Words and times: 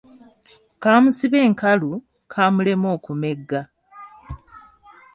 Kaamusiba 0.81 1.37
enkalu, 1.47 1.91
kaamulema 2.31 2.87
okumegga. 2.95 3.61